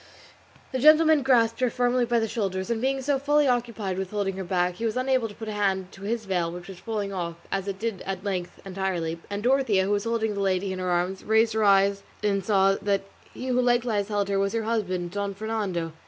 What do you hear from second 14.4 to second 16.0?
her husband, Don Fernando.